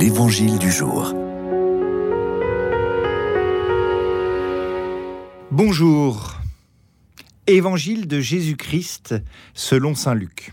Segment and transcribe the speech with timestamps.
[0.00, 1.12] L'Évangile du jour.
[5.50, 6.36] Bonjour.
[7.48, 9.16] Évangile de Jésus-Christ
[9.54, 10.52] selon Saint Luc.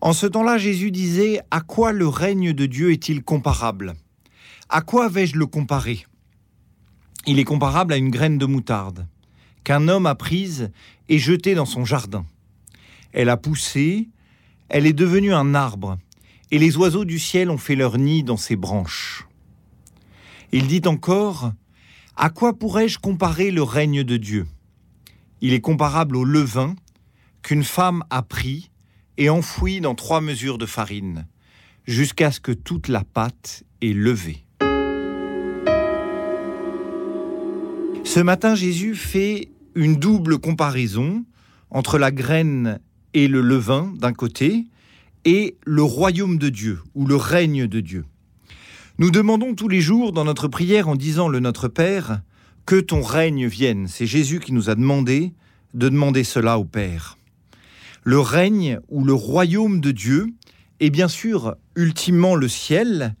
[0.00, 3.94] En ce temps-là, Jésus disait À quoi le règne de Dieu est-il comparable?
[4.68, 6.06] À quoi vais-je le comparer?
[7.26, 9.08] Il est comparable à une graine de moutarde
[9.64, 10.70] qu'un homme a prise
[11.08, 12.26] et jetée dans son jardin.
[13.12, 14.08] Elle a poussé,
[14.68, 15.98] elle est devenue un arbre
[16.52, 19.26] et les oiseaux du ciel ont fait leur nid dans ses branches.
[20.52, 21.52] Il dit encore,
[22.14, 24.46] À quoi pourrais-je comparer le règne de Dieu?
[25.40, 26.76] Il est comparable au levain
[27.40, 28.70] qu'une femme a pris
[29.16, 31.26] et enfoui dans trois mesures de farine,
[31.86, 34.44] jusqu'à ce que toute la pâte est levée.
[38.04, 41.24] Ce matin, Jésus fait une double comparaison
[41.70, 42.78] entre la graine
[43.14, 44.66] et le levain d'un côté,
[45.24, 48.04] et le royaume de Dieu ou le règne de Dieu.
[48.98, 52.20] Nous demandons tous les jours dans notre prière en disant le Notre Père,
[52.66, 53.88] que ton règne vienne.
[53.88, 55.32] C'est Jésus qui nous a demandé
[55.74, 57.16] de demander cela au Père.
[58.04, 60.34] Le règne ou le royaume de Dieu
[60.80, 63.14] est bien sûr ultimement le ciel,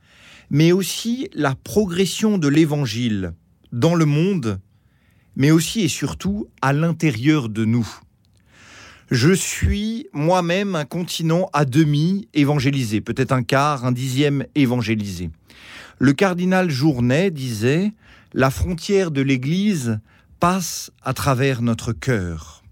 [0.50, 3.32] mais aussi la progression de l'Évangile
[3.72, 4.60] dans le monde,
[5.36, 7.88] mais aussi et surtout à l'intérieur de nous.
[9.14, 15.28] Je suis moi-même un continent à demi évangélisé, peut-être un quart, un dixième évangélisé.
[15.98, 17.92] Le cardinal Journet disait
[18.32, 20.00] La frontière de l'Église
[20.40, 22.62] passe à travers notre cœur.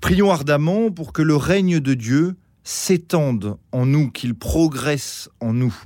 [0.00, 5.76] Prions ardemment pour que le règne de Dieu s'étende en nous, qu'il progresse en nous,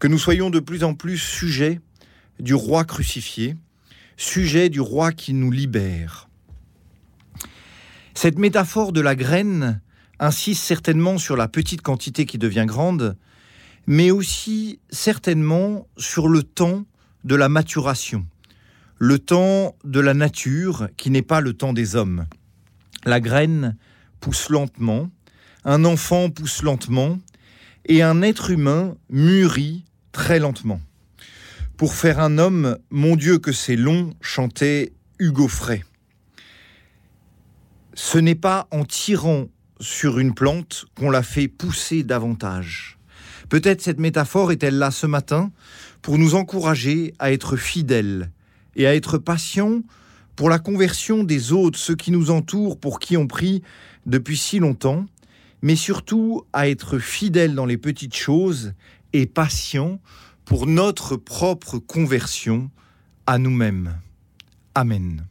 [0.00, 1.78] que nous soyons de plus en plus sujets
[2.40, 3.54] du roi crucifié,
[4.16, 6.28] sujets du roi qui nous libère.
[8.14, 9.80] Cette métaphore de la graine
[10.18, 13.16] insiste certainement sur la petite quantité qui devient grande,
[13.86, 16.84] mais aussi certainement sur le temps
[17.24, 18.26] de la maturation,
[18.98, 22.26] le temps de la nature qui n'est pas le temps des hommes.
[23.04, 23.76] La graine
[24.20, 25.10] pousse lentement,
[25.64, 27.18] un enfant pousse lentement,
[27.86, 30.80] et un être humain mûrit très lentement.
[31.76, 35.82] Pour faire un homme, mon Dieu que c'est long, chantait Hugo Frey
[37.94, 39.46] ce n'est pas en tirant
[39.80, 42.98] sur une plante qu'on la fait pousser davantage.
[43.48, 45.50] Peut-être cette métaphore est-elle là ce matin
[46.00, 48.30] pour nous encourager à être fidèles
[48.76, 49.82] et à être patients
[50.36, 53.62] pour la conversion des autres, ceux qui nous entourent, pour qui on prie
[54.06, 55.04] depuis si longtemps,
[55.60, 58.72] mais surtout à être fidèles dans les petites choses
[59.12, 60.00] et patients
[60.44, 62.70] pour notre propre conversion
[63.26, 63.98] à nous-mêmes.
[64.74, 65.26] Amen.